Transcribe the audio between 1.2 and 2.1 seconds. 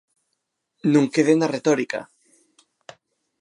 na retórica.